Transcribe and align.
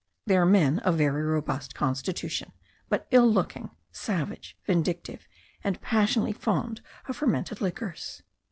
They 0.25 0.35
are 0.35 0.47
men 0.47 0.79
of 0.79 0.97
very 0.97 1.21
robust 1.21 1.75
constitution; 1.75 2.53
but 2.89 3.07
ill 3.11 3.31
looking, 3.31 3.69
savage, 3.91 4.57
vindictive, 4.65 5.27
and 5.63 5.79
passionately 5.79 6.33
fond 6.33 6.81
of 7.07 7.17
fermented 7.17 7.61
liquors. 7.61 8.23